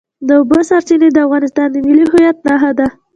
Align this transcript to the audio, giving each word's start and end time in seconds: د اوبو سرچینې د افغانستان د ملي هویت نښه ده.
د 0.27 0.29
اوبو 0.39 0.59
سرچینې 0.69 1.09
د 1.13 1.17
افغانستان 1.25 1.67
د 1.71 1.75
ملي 1.87 2.05
هویت 2.11 2.37
نښه 2.47 2.71
ده. 2.79 2.87